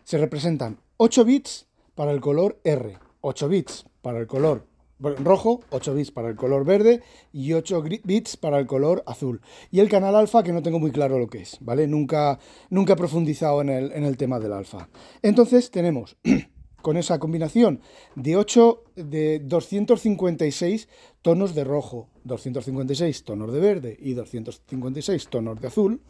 se 0.04 0.18
representan 0.18 0.78
8 0.98 1.24
bits 1.24 1.66
para 1.96 2.12
el 2.12 2.20
color 2.20 2.60
R, 2.62 2.96
8 3.20 3.48
bits 3.48 3.84
para 4.00 4.20
el 4.20 4.28
color 4.28 4.66
rojo, 5.00 5.60
8 5.70 5.94
bits 5.94 6.10
para 6.10 6.28
el 6.28 6.36
color 6.36 6.64
verde 6.64 7.02
y 7.32 7.52
8 7.52 7.82
bits 8.04 8.36
para 8.36 8.58
el 8.58 8.66
color 8.66 9.02
azul. 9.06 9.40
Y 9.70 9.80
el 9.80 9.88
canal 9.88 10.16
alfa 10.16 10.42
que 10.42 10.52
no 10.52 10.62
tengo 10.62 10.78
muy 10.78 10.90
claro 10.90 11.18
lo 11.18 11.28
que 11.28 11.42
es, 11.42 11.58
¿vale? 11.60 11.86
Nunca, 11.86 12.38
nunca 12.70 12.94
he 12.94 12.96
profundizado 12.96 13.60
en 13.60 13.68
el, 13.68 13.92
en 13.92 14.04
el 14.04 14.16
tema 14.16 14.38
del 14.38 14.52
alfa. 14.52 14.88
Entonces 15.22 15.70
tenemos 15.70 16.16
con 16.82 16.96
esa 16.96 17.18
combinación 17.18 17.80
de 18.14 18.36
8 18.36 18.84
de 18.96 19.40
256 19.40 20.88
tonos 21.22 21.54
de 21.54 21.64
rojo, 21.64 22.08
256 22.24 23.24
tonos 23.24 23.52
de 23.52 23.60
verde 23.60 23.96
y 24.00 24.14
256 24.14 25.28
tonos 25.28 25.60
de 25.60 25.66
azul, 25.68 26.02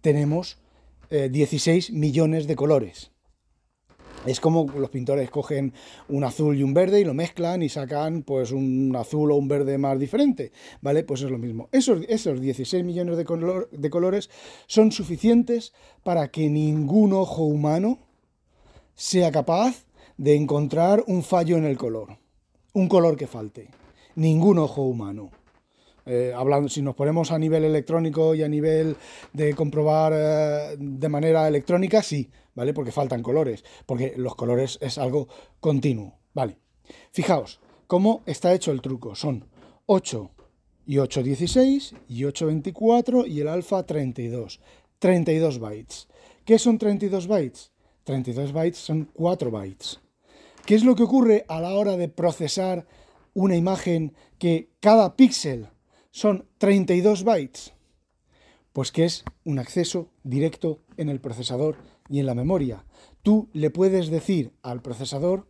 tenemos 0.00 0.58
16 1.10 1.90
eh, 1.90 1.92
millones 1.92 2.46
de 2.46 2.56
colores. 2.56 3.10
Es 4.24 4.38
como 4.38 4.66
los 4.76 4.90
pintores 4.90 5.30
cogen 5.30 5.72
un 6.08 6.22
azul 6.22 6.56
y 6.56 6.62
un 6.62 6.72
verde 6.72 7.00
y 7.00 7.04
lo 7.04 7.12
mezclan 7.12 7.62
y 7.62 7.68
sacan 7.68 8.22
pues 8.22 8.52
un 8.52 8.94
azul 8.96 9.32
o 9.32 9.36
un 9.36 9.48
verde 9.48 9.78
más 9.78 9.98
diferente, 9.98 10.52
¿vale? 10.80 11.02
Pues 11.02 11.22
es 11.22 11.30
lo 11.30 11.38
mismo. 11.38 11.68
Esos, 11.72 12.04
esos 12.08 12.40
16 12.40 12.84
millones 12.84 13.16
de 13.16 13.90
colores 13.90 14.30
son 14.66 14.92
suficientes 14.92 15.72
para 16.04 16.28
que 16.28 16.48
ningún 16.48 17.12
ojo 17.12 17.42
humano 17.42 17.98
sea 18.94 19.32
capaz 19.32 19.86
de 20.16 20.36
encontrar 20.36 21.02
un 21.08 21.24
fallo 21.24 21.56
en 21.56 21.64
el 21.64 21.76
color, 21.76 22.18
un 22.74 22.88
color 22.88 23.16
que 23.16 23.26
falte. 23.26 23.68
Ningún 24.14 24.58
ojo 24.58 24.82
humano. 24.82 25.30
Eh, 26.04 26.32
hablando, 26.34 26.68
si 26.68 26.82
nos 26.82 26.94
ponemos 26.94 27.30
a 27.30 27.38
nivel 27.38 27.64
electrónico 27.64 28.34
y 28.34 28.42
a 28.42 28.48
nivel 28.48 28.96
de 29.32 29.54
comprobar 29.54 30.12
eh, 30.14 30.76
de 30.78 31.08
manera 31.08 31.46
electrónica, 31.46 32.02
sí, 32.02 32.30
¿vale? 32.54 32.74
Porque 32.74 32.92
faltan 32.92 33.22
colores, 33.22 33.64
porque 33.86 34.14
los 34.16 34.34
colores 34.34 34.78
es 34.80 34.98
algo 34.98 35.28
continuo, 35.60 36.18
¿vale? 36.34 36.58
Fijaos 37.12 37.60
cómo 37.86 38.22
está 38.26 38.52
hecho 38.52 38.72
el 38.72 38.80
truco. 38.80 39.14
Son 39.14 39.46
8 39.86 40.30
y 40.86 40.98
816 40.98 41.94
y 42.08 42.24
824 42.24 43.26
y 43.26 43.40
el 43.40 43.48
alfa 43.48 43.84
32. 43.84 44.60
32 44.98 45.58
bytes. 45.58 46.08
¿Qué 46.44 46.58
son 46.58 46.78
32 46.78 47.26
bytes? 47.26 47.72
32 48.04 48.52
bytes 48.52 48.78
son 48.78 49.08
4 49.12 49.50
bytes. 49.50 50.00
¿Qué 50.64 50.74
es 50.74 50.84
lo 50.84 50.94
que 50.94 51.02
ocurre 51.02 51.44
a 51.48 51.60
la 51.60 51.74
hora 51.74 51.96
de 51.96 52.08
procesar 52.08 52.86
una 53.34 53.56
imagen 53.56 54.14
que 54.38 54.70
cada 54.80 55.16
píxel 55.16 55.68
son 56.12 56.46
32 56.58 57.24
bytes? 57.24 57.72
Pues 58.72 58.92
que 58.92 59.04
es 59.04 59.24
un 59.44 59.58
acceso 59.58 60.10
directo 60.22 60.80
en 60.96 61.08
el 61.08 61.20
procesador 61.20 61.76
y 62.08 62.20
en 62.20 62.26
la 62.26 62.34
memoria. 62.34 62.84
Tú 63.22 63.48
le 63.52 63.70
puedes 63.70 64.08
decir 64.08 64.52
al 64.62 64.82
procesador, 64.82 65.48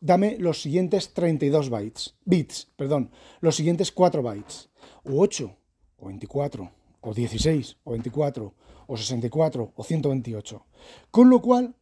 dame 0.00 0.36
los 0.38 0.62
siguientes 0.62 1.14
32 1.14 1.70
bytes, 1.70 2.14
bits, 2.24 2.70
perdón, 2.76 3.10
los 3.40 3.56
siguientes 3.56 3.92
4 3.92 4.22
bytes, 4.22 4.70
o 5.04 5.20
8, 5.20 5.56
o 5.96 6.06
24, 6.06 6.70
o 7.00 7.14
16, 7.14 7.76
o 7.84 7.90
24, 7.92 8.54
o 8.86 8.96
64, 8.96 9.72
o 9.74 9.84
128. 9.84 10.66
Con 11.10 11.30
lo 11.30 11.40
cual, 11.40 11.74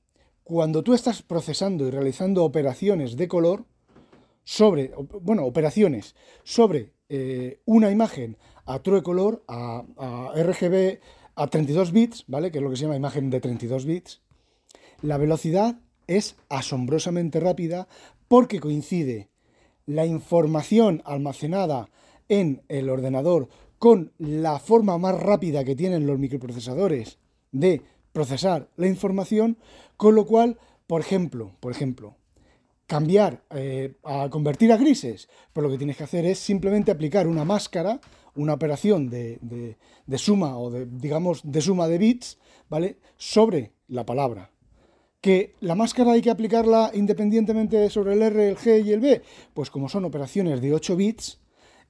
cuando 0.45 0.83
tú 0.83 0.95
estás 0.95 1.23
procesando 1.23 1.87
y 1.87 1.91
realizando 1.91 2.45
operaciones 2.45 3.17
de 3.17 3.29
color 3.29 3.67
sobre, 4.45 4.93
bueno, 5.23 5.45
operaciones 5.45 6.15
sobre 6.45 6.93
eh, 7.11 7.61
una 7.67 7.91
imagen 7.91 8.39
a 8.67 8.79
true 8.79 9.03
color, 9.03 9.43
a, 9.49 9.83
a, 9.99 10.33
RGB, 10.35 11.01
a 11.35 11.47
32 11.49 11.91
bits, 11.93 12.25
¿vale? 12.29 12.51
Que 12.51 12.59
es 12.59 12.65
lo 12.65 12.71
que 12.71 12.77
se 12.77 12.83
llama 12.83 12.97
imagen 12.97 13.31
de 13.31 13.41
32 13.41 13.85
bits, 13.85 14.23
la 15.03 15.19
velocidad 15.19 15.81
es 16.07 16.37
asombrosamente 16.49 17.41
rápida 17.41 17.89
porque 18.29 18.61
coincide 18.61 19.29
la 19.87 20.07
información 20.07 21.03
almacenada 21.05 21.89
en 22.29 22.63
el 22.69 22.89
ordenador 22.89 23.49
con 23.79 24.13
la 24.19 24.61
forma 24.61 24.97
más 24.99 25.21
rápida 25.21 25.65
que 25.65 25.75
tienen 25.75 26.07
los 26.07 26.19
microprocesadores 26.19 27.19
de 27.51 27.83
procesar 28.13 28.69
la 28.77 28.87
información, 28.87 29.57
con 29.97 30.15
lo 30.15 30.27
cual, 30.27 30.59
por 30.87 31.01
ejemplo, 31.01 31.57
por 31.59 31.73
ejemplo, 31.73 32.15
cambiar 32.91 33.45
eh, 33.51 33.95
a 34.03 34.29
convertir 34.29 34.73
a 34.73 34.77
grises, 34.77 35.29
pues 35.53 35.63
lo 35.63 35.71
que 35.71 35.79
tienes 35.79 35.97
que 35.97 36.03
hacer 36.03 36.27
es 36.27 36.41
simplemente 36.41 36.91
aplicar 36.91 37.29
una 37.29 37.45
máscara, 37.45 38.01
una 38.35 38.53
operación 38.53 39.09
de, 39.09 39.39
suma 40.17 40.59
o 40.59 40.73
de, 40.73 40.87
digamos, 40.87 41.41
de 41.45 41.61
suma 41.61 41.87
de 41.87 41.99
bits, 41.99 42.39
¿vale? 42.69 42.99
Sobre 43.17 43.71
la 43.87 44.05
palabra. 44.05 44.51
Que 45.21 45.55
la 45.61 45.77
máscara 45.77 46.13
hay 46.13 46.21
que 46.21 46.31
aplicarla 46.31 46.91
independientemente 46.93 47.89
sobre 47.91 48.15
el 48.15 48.23
R, 48.23 48.49
el 48.49 48.57
G 48.57 48.85
y 48.85 48.91
el 48.91 48.99
B, 48.99 49.23
pues 49.55 49.71
como 49.71 49.89
son 49.89 50.05
operaciones 50.05 50.61
de 50.61 50.75
8 50.75 50.97
bits, 50.97 51.39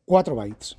4 0.05 0.35
bytes. 0.35 0.77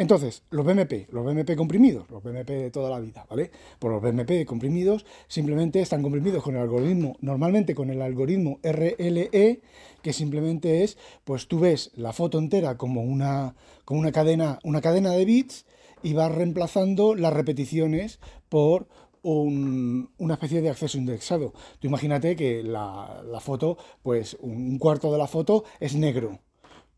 Entonces, 0.00 0.44
los 0.48 0.64
BMP, 0.64 1.12
los 1.12 1.26
BMP 1.26 1.54
comprimidos, 1.56 2.08
los 2.08 2.22
BMP 2.22 2.48
de 2.48 2.70
toda 2.70 2.88
la 2.88 3.00
vida, 3.00 3.26
¿vale? 3.28 3.50
Pues 3.78 3.92
los 3.92 4.00
BMP 4.00 4.46
comprimidos 4.46 5.04
simplemente 5.28 5.82
están 5.82 6.02
comprimidos 6.02 6.42
con 6.42 6.56
el 6.56 6.62
algoritmo, 6.62 7.18
normalmente 7.20 7.74
con 7.74 7.90
el 7.90 8.00
algoritmo 8.00 8.60
RLE, 8.62 9.60
que 10.00 10.12
simplemente 10.14 10.84
es, 10.84 10.96
pues 11.24 11.48
tú 11.48 11.60
ves 11.60 11.90
la 11.96 12.14
foto 12.14 12.38
entera 12.38 12.78
como 12.78 13.02
una, 13.02 13.54
como 13.84 14.00
una, 14.00 14.10
cadena, 14.10 14.58
una 14.64 14.80
cadena 14.80 15.10
de 15.10 15.26
bits 15.26 15.66
y 16.02 16.14
vas 16.14 16.34
reemplazando 16.34 17.14
las 17.14 17.34
repeticiones 17.34 18.20
por 18.48 18.88
una 19.22 20.32
especie 20.32 20.62
de 20.62 20.70
acceso 20.70 20.96
indexado. 20.96 21.52
Tú 21.78 21.88
imagínate 21.88 22.36
que 22.36 22.62
la, 22.62 23.22
la 23.22 23.40
foto, 23.40 23.76
pues 24.02 24.38
un 24.40 24.78
cuarto 24.78 25.12
de 25.12 25.18
la 25.18 25.26
foto 25.26 25.64
es 25.78 25.94
negro 25.94 26.38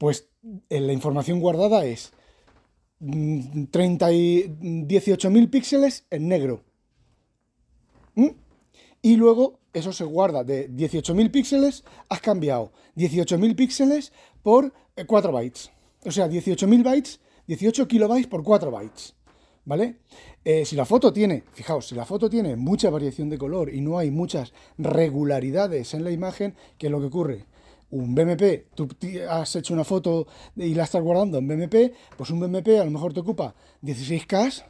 pues 0.02 0.28
eh, 0.68 0.80
la 0.80 0.92
información 0.92 1.38
guardada 1.38 1.85
es 1.85 2.12
30 3.71 4.06
mm, 4.06 4.12
y 4.12 4.42
18.000 4.87 5.50
píxeles 5.50 6.06
en 6.11 6.28
negro. 6.28 6.62
¿Mm? 8.14 8.28
Y 9.02 9.16
luego 9.16 9.59
eso 9.73 9.92
se 9.92 10.04
guarda 10.04 10.44
de 10.44 10.71
18.000 10.71 11.30
píxeles, 11.30 11.85
has 12.09 12.21
cambiado 12.21 12.73
18.000 12.97 13.56
píxeles 13.56 14.12
por 14.42 14.73
4 15.06 15.30
eh, 15.30 15.32
bytes. 15.32 15.71
O 16.04 16.11
sea, 16.11 16.28
18.000 16.28 16.82
bytes, 16.82 17.21
18 17.47 17.88
kilobytes 17.88 18.26
por 18.26 18.42
4 18.42 18.71
bytes. 18.71 19.14
¿vale? 19.64 19.97
Eh, 20.44 20.64
si 20.64 20.76
la 20.76 20.85
foto 20.85 21.12
tiene, 21.12 21.44
fijaos, 21.52 21.87
si 21.87 21.94
la 21.94 22.04
foto 22.04 22.28
tiene 22.28 22.56
mucha 22.56 22.90
variación 22.90 23.28
de 23.28 23.38
color 23.38 23.73
y 23.73 23.80
no 23.80 23.99
hay 23.99 24.11
muchas 24.11 24.52
regularidades 24.78 25.94
en 25.94 26.04
la 26.04 26.11
imagen, 26.11 26.54
¿qué 26.78 26.87
es 26.87 26.92
lo 26.92 27.00
que 27.00 27.06
ocurre? 27.06 27.47
Un 27.92 28.14
BMP, 28.14 28.75
tú 28.75 28.88
has 29.28 29.54
hecho 29.54 29.75
una 29.75 29.84
foto 29.84 30.26
y 30.56 30.75
la 30.75 30.84
estás 30.84 31.02
guardando 31.02 31.38
en 31.38 31.46
BMP, 31.46 31.92
pues 32.16 32.30
un 32.30 32.40
BMP 32.40 32.80
a 32.80 32.84
lo 32.84 32.90
mejor 32.90 33.12
te 33.12 33.20
ocupa 33.20 33.54
16K 33.82 34.64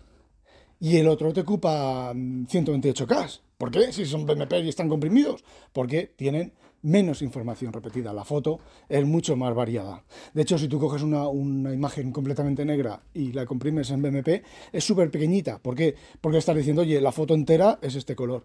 y 0.81 0.97
el 0.97 1.07
otro 1.07 1.33
te 1.33 1.43
ocupa 1.43 2.12
128K. 2.12 3.25
Mm, 3.25 3.41
¿Por 3.57 3.71
qué? 3.71 3.93
Si 3.93 4.05
son 4.05 4.26
BMP 4.26 4.55
y 4.64 4.69
están 4.69 4.88
comprimidos. 4.88 5.45
Porque 5.73 6.12
tienen 6.17 6.52
menos 6.83 7.23
información 7.23 7.73
repetida. 7.73 8.12
La 8.12 8.25
foto 8.25 8.59
es 8.88 9.07
mucho 9.07 9.37
más 9.37 9.55
variada. 9.55 10.02
De 10.35 10.43
hecho, 10.43 10.59
si 10.59 10.67
tú 10.67 10.81
coges 10.81 11.02
una, 11.02 11.26
imagen 11.73 12.11
completamente 12.11 12.64
negra 12.64 13.00
y 13.14 13.31
la 13.31 13.47
comprimes 13.47 13.91
en 13.93 14.02
BMP, 14.02 14.43
es 14.73 14.83
súper 14.83 15.12
pequeñita. 15.12 15.61
¿Por 15.61 15.76
qué? 15.76 15.95
Porque 16.21 16.38
estás 16.38 16.57
diciendo, 16.57 16.83
oye, 16.83 17.00
la 17.00 17.12
foto 17.12 17.35
entera 17.35 17.79
es 17.81 17.95
este 17.95 18.17
color. 18.17 18.45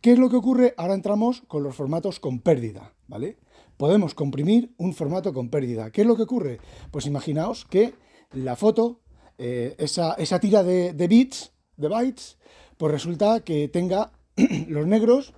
¿Qué 0.00 0.12
es 0.12 0.18
lo 0.20 0.30
que 0.30 0.36
ocurre? 0.36 0.74
Ahora 0.76 0.94
entramos 0.94 1.42
con 1.48 1.64
los 1.64 1.74
formatos 1.74 2.20
con 2.20 2.38
pérdida, 2.38 2.92
¿vale? 3.08 3.38
Podemos 3.76 4.14
comprimir 4.14 4.74
un 4.78 4.94
formato 4.94 5.32
con 5.32 5.50
pérdida. 5.50 5.90
¿Qué 5.90 6.02
es 6.02 6.06
lo 6.06 6.16
que 6.16 6.22
ocurre? 6.22 6.58
Pues 6.90 7.06
imaginaos 7.06 7.66
que 7.66 7.94
la 8.32 8.56
foto, 8.56 9.00
eh, 9.38 9.74
esa, 9.78 10.40
tira 10.40 10.62
de, 10.62 10.92
bits, 11.08 11.52
de 11.76 11.88
bytes, 11.88 12.38
pues 12.76 12.92
resulta 12.92 13.40
que 13.40 13.68
tenga 13.68 14.12
los 14.68 14.86
negros 14.86 15.34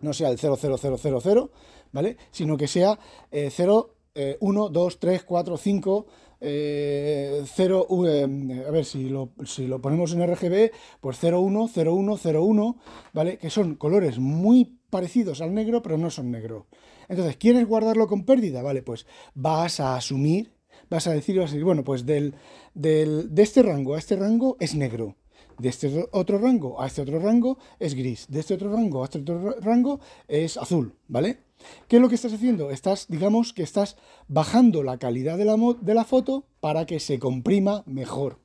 no 0.00 0.12
sea 0.12 0.28
el 0.28 0.38
00000, 0.38 1.50
¿vale? 1.90 2.16
Sino 2.30 2.56
que 2.56 2.68
sea 2.68 2.98
0, 3.32 3.94
1, 4.40 4.68
2, 4.68 4.98
3, 5.00 5.24
4, 5.24 5.56
5, 5.56 6.06
0, 6.40 7.86
a 7.90 8.70
ver 8.70 8.84
si 8.84 9.08
lo, 9.08 9.32
si 9.44 9.66
lo 9.66 9.80
ponemos 9.80 10.12
en 10.12 10.24
RGB, 10.26 10.70
pues 11.00 11.18
0, 11.20 11.40
1, 11.40 11.70
0, 11.72 11.94
1, 11.94 12.16
0, 12.16 12.44
1, 12.44 12.76
¿vale? 13.12 13.38
Que 13.38 13.50
son 13.50 13.74
colores 13.74 14.18
muy 14.20 14.78
parecidos 14.90 15.40
al 15.40 15.54
negro, 15.54 15.82
pero 15.82 15.98
no 15.98 16.10
son 16.10 16.30
negro. 16.30 16.66
Entonces, 17.08 17.36
¿quieres 17.36 17.66
guardarlo 17.66 18.06
con 18.06 18.24
pérdida? 18.24 18.62
Vale, 18.62 18.82
pues 18.82 19.06
vas 19.34 19.80
a 19.80 19.96
asumir, 19.96 20.52
vas 20.90 21.06
a 21.06 21.12
decir, 21.12 21.38
vas 21.38 21.50
a 21.50 21.52
decir 21.52 21.64
bueno, 21.64 21.84
pues 21.84 22.06
del, 22.06 22.34
del, 22.74 23.34
de 23.34 23.42
este 23.42 23.62
rango 23.62 23.94
a 23.94 23.98
este 23.98 24.16
rango 24.16 24.56
es 24.60 24.74
negro 24.74 25.16
de 25.58 25.68
este 25.68 26.08
otro 26.12 26.38
rango 26.38 26.80
a 26.80 26.86
este 26.86 27.02
otro 27.02 27.18
rango 27.18 27.58
es 27.78 27.94
gris, 27.94 28.26
de 28.28 28.40
este 28.40 28.54
otro 28.54 28.72
rango 28.72 29.02
a 29.02 29.04
este 29.06 29.18
otro 29.18 29.56
rango 29.60 30.00
es 30.28 30.56
azul, 30.56 30.94
¿vale? 31.08 31.40
¿Qué 31.88 31.96
es 31.96 32.02
lo 32.02 32.08
que 32.08 32.14
estás 32.14 32.32
haciendo? 32.32 32.70
Estás, 32.70 33.06
digamos 33.08 33.52
que 33.52 33.62
estás 33.62 33.96
bajando 34.28 34.82
la 34.82 34.98
calidad 34.98 35.36
de 35.36 35.44
la, 35.44 35.56
de 35.80 35.94
la 35.94 36.04
foto 36.04 36.44
para 36.60 36.86
que 36.86 37.00
se 37.00 37.18
comprima 37.18 37.82
mejor. 37.86 38.38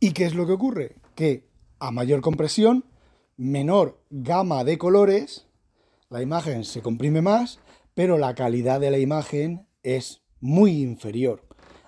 ¿Y 0.00 0.12
qué 0.12 0.24
es 0.24 0.34
lo 0.34 0.46
que 0.46 0.52
ocurre? 0.52 0.96
Que 1.14 1.46
a 1.78 1.90
mayor 1.90 2.22
compresión, 2.22 2.86
menor 3.36 4.00
gama 4.10 4.64
de 4.64 4.78
colores, 4.78 5.46
la 6.12 6.20
imagen 6.20 6.64
se 6.64 6.82
comprime 6.82 7.22
más, 7.22 7.58
pero 7.94 8.18
la 8.18 8.34
calidad 8.34 8.80
de 8.80 8.90
la 8.90 8.98
imagen 8.98 9.66
es 9.82 10.22
muy 10.40 10.82
inferior 10.82 11.42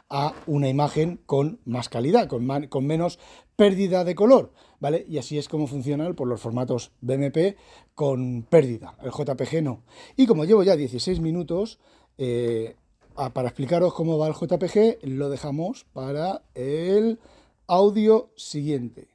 a 0.09 0.35
una 0.47 0.69
imagen 0.71 1.21
con 1.27 1.61
más 1.67 1.91
calidad, 1.91 2.27
con, 2.27 2.87
menos 2.87 3.19
pérdida 3.55 4.03
de 4.03 4.15
color, 4.15 4.53
¿vale? 4.81 5.05
Y 5.07 5.19
así 5.19 5.37
es 5.37 5.49
como 5.49 5.67
funcionan 5.67 6.15
por 6.15 6.27
los 6.27 6.41
formatos 6.41 6.93
BMP 7.03 7.57
con 7.95 8.47
pérdida, 8.49 8.97
el 9.03 9.11
JPG 9.11 9.63
no. 9.63 9.83
Y 10.17 10.27
como 10.27 10.47
llevo 10.47 10.63
ya 10.63 10.75
16 10.75 11.21
minutos, 11.21 11.79
eh, 12.17 12.77
para 13.15 13.49
explicaros 13.49 13.93
cómo 13.93 14.17
va 14.17 14.29
el 14.29 14.35
JPG, 14.35 15.07
lo 15.07 15.29
dejamos 15.29 15.85
para 15.93 16.45
el 16.55 17.19
audio 17.67 18.31
siguiente. 18.37 19.14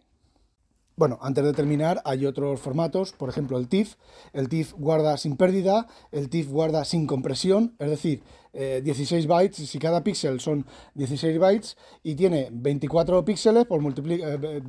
Bueno, 1.00 1.18
antes 1.22 1.46
de 1.46 1.54
terminar, 1.54 2.02
hay 2.04 2.26
otros 2.26 2.60
formatos, 2.60 3.14
por 3.14 3.30
ejemplo 3.30 3.58
el 3.58 3.70
TIFF. 3.70 3.96
El 4.34 4.50
TIFF 4.50 4.74
guarda 4.74 5.16
sin 5.16 5.38
pérdida, 5.38 5.88
el 6.12 6.30
TIFF 6.30 6.50
guarda 6.50 6.84
sin 6.84 7.08
compresión, 7.08 7.74
es 7.80 7.90
decir, 7.90 8.22
16 8.52 9.24
eh, 9.24 9.26
bytes, 9.26 9.70
si 9.70 9.80
cada 9.80 10.04
píxel 10.04 10.42
son 10.42 10.66
16 10.96 11.40
bytes 11.40 11.78
y 12.04 12.16
tiene 12.16 12.50
24 12.52 13.24
píxeles 13.24 13.64
por. 13.66 13.82
Eh, 13.82 14.20
eh, 14.26 14.62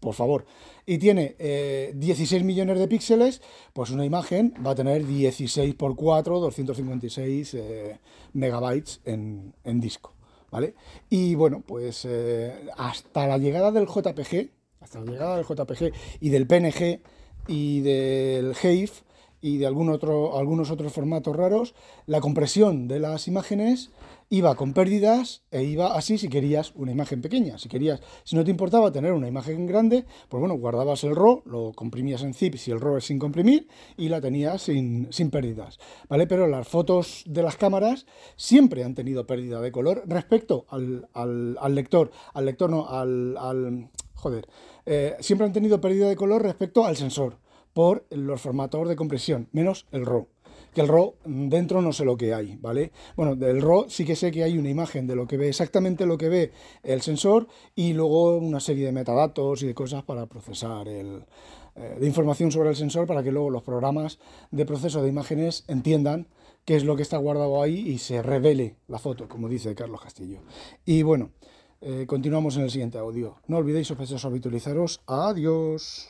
por 0.00 0.14
favor, 0.14 0.46
y 0.86 0.96
tiene 0.96 1.36
16 1.94 2.42
millones 2.42 2.78
de 2.78 2.88
píxeles, 2.88 3.42
pues 3.74 3.90
una 3.90 4.06
imagen 4.06 4.54
va 4.66 4.70
a 4.70 4.74
tener 4.74 5.06
16 5.06 5.74
por 5.74 5.96
4, 5.96 6.40
256 6.40 7.56
megabytes 8.32 9.02
en, 9.04 9.52
en, 9.64 9.80
disco, 9.80 10.14
¿vale? 10.50 10.74
Y 11.10 11.34
bueno, 11.34 11.62
pues 11.66 12.08
hasta 12.78 13.26
la 13.26 13.36
llegada 13.36 13.70
del 13.72 13.86
JPG, 13.86 14.59
hasta 14.80 15.00
la 15.00 15.10
llegada 15.10 15.36
del 15.36 15.46
JPG 15.46 15.92
y 16.20 16.30
del 16.30 16.46
PNG 16.46 17.00
y 17.46 17.80
del 17.80 18.54
HEIF 18.60 19.02
y 19.42 19.58
de 19.58 19.66
algunos 19.66 20.70
otros 20.70 20.92
formatos 20.92 21.34
raros, 21.34 21.74
la 22.06 22.20
compresión 22.20 22.88
de 22.88 23.00
las 23.00 23.26
imágenes 23.26 23.90
iba 24.28 24.54
con 24.54 24.74
pérdidas 24.74 25.42
e 25.50 25.64
iba 25.64 25.96
así 25.96 26.18
si 26.18 26.28
querías 26.28 26.72
una 26.76 26.92
imagen 26.92 27.20
pequeña. 27.20 27.58
Si 27.58 27.68
querías, 27.68 28.00
si 28.22 28.36
no 28.36 28.44
te 28.44 28.50
importaba 28.50 28.92
tener 28.92 29.12
una 29.12 29.26
imagen 29.28 29.66
grande, 29.66 30.04
pues 30.28 30.40
bueno, 30.40 30.56
guardabas 30.56 31.02
el 31.04 31.16
RAW, 31.16 31.42
lo 31.46 31.72
comprimías 31.72 32.22
en 32.22 32.34
zip 32.34 32.54
si 32.56 32.70
el 32.70 32.80
RAW 32.80 32.98
es 32.98 33.04
sin 33.06 33.18
comprimir 33.18 33.66
y 33.96 34.08
la 34.08 34.20
tenías 34.20 34.62
sin, 34.62 35.08
sin 35.10 35.30
pérdidas, 35.30 35.80
¿vale? 36.08 36.26
Pero 36.26 36.46
las 36.46 36.68
fotos 36.68 37.24
de 37.26 37.42
las 37.42 37.56
cámaras 37.56 38.06
siempre 38.36 38.84
han 38.84 38.94
tenido 38.94 39.26
pérdida 39.26 39.60
de 39.60 39.72
color 39.72 40.04
respecto 40.06 40.66
al, 40.68 41.08
al 41.14 41.74
lector, 41.74 42.12
al 42.34 42.44
lector 42.44 42.70
no, 42.70 42.88
al 42.88 43.88
joder, 44.20 44.46
eh, 44.86 45.16
siempre 45.20 45.46
han 45.46 45.52
tenido 45.52 45.80
pérdida 45.80 46.08
de 46.08 46.16
color 46.16 46.42
respecto 46.42 46.84
al 46.84 46.96
sensor 46.96 47.38
por 47.72 48.06
los 48.10 48.40
formatos 48.40 48.88
de 48.88 48.96
compresión, 48.96 49.48
menos 49.52 49.86
el 49.92 50.06
RAW. 50.06 50.28
Que 50.74 50.82
el 50.82 50.88
RAW 50.88 51.14
dentro 51.24 51.82
no 51.82 51.92
sé 51.92 52.04
lo 52.04 52.16
que 52.16 52.32
hay, 52.34 52.56
¿vale? 52.60 52.92
Bueno, 53.16 53.34
del 53.34 53.60
RAW 53.60 53.88
sí 53.88 54.04
que 54.04 54.14
sé 54.14 54.30
que 54.30 54.44
hay 54.44 54.56
una 54.56 54.68
imagen 54.68 55.06
de 55.06 55.16
lo 55.16 55.26
que 55.26 55.36
ve, 55.36 55.48
exactamente 55.48 56.06
lo 56.06 56.18
que 56.18 56.28
ve 56.28 56.52
el 56.82 57.00
sensor 57.02 57.48
y 57.74 57.92
luego 57.92 58.36
una 58.36 58.60
serie 58.60 58.86
de 58.86 58.92
metadatos 58.92 59.62
y 59.62 59.66
de 59.66 59.74
cosas 59.74 60.04
para 60.04 60.26
procesar 60.26 60.86
el, 60.86 61.24
eh, 61.76 61.96
de 61.98 62.06
información 62.06 62.52
sobre 62.52 62.68
el 62.70 62.76
sensor 62.76 63.06
para 63.06 63.22
que 63.22 63.32
luego 63.32 63.50
los 63.50 63.62
programas 63.62 64.18
de 64.50 64.66
proceso 64.66 65.02
de 65.02 65.08
imágenes 65.08 65.64
entiendan 65.66 66.28
qué 66.64 66.76
es 66.76 66.84
lo 66.84 66.94
que 66.94 67.02
está 67.02 67.16
guardado 67.16 67.62
ahí 67.62 67.88
y 67.88 67.98
se 67.98 68.22
revele 68.22 68.76
la 68.86 68.98
foto, 68.98 69.28
como 69.28 69.48
dice 69.48 69.74
Carlos 69.74 70.00
Castillo. 70.02 70.40
Y 70.84 71.02
bueno, 71.02 71.30
eh, 71.80 72.04
continuamos 72.06 72.56
en 72.56 72.62
el 72.62 72.70
siguiente 72.70 72.98
audio. 72.98 73.36
No 73.46 73.56
olvidéis, 73.58 73.88
sospechosos, 73.88 74.24
habitualizaros. 74.24 75.00
Adiós. 75.06 76.08